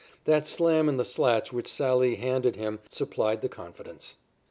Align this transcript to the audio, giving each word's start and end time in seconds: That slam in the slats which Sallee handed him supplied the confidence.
That 0.25 0.47
slam 0.47 0.89
in 0.89 0.97
the 0.97 1.05
slats 1.05 1.53
which 1.53 1.67
Sallee 1.71 2.15
handed 2.15 2.55
him 2.55 2.79
supplied 2.89 3.43
the 3.43 3.49
confidence. 3.49 4.15